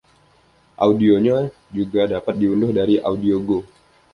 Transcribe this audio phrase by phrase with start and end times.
[0.85, 1.37] Audionya
[1.77, 3.59] juga dapat diunduh dari AudioGo.